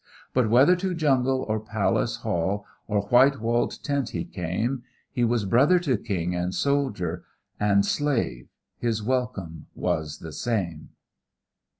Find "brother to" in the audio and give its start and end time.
5.45-5.95